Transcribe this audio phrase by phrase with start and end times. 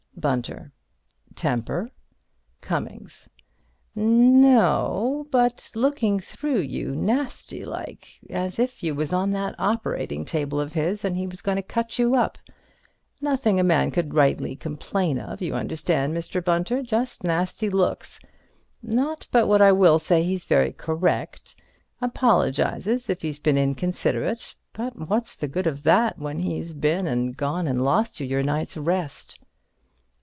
[0.17, 0.71] Bunter:
[1.33, 1.89] Temper?
[2.59, 3.27] Cummings:
[3.95, 10.23] No o o—but looking through you, nasty like, as if you was on that operating
[10.23, 12.37] table of his and he was going to cut you up.
[13.19, 16.43] Nothing a man could rightly complain of, you understand, Mr.
[16.43, 18.19] Bunter, just nasty looks.
[18.83, 21.55] Not but what I will say he's very correct.
[21.99, 24.53] Apologizes if he's been inconsiderate.
[24.73, 28.43] But what's the good of that when he's been and gone and lost you your
[28.43, 29.39] nights rest?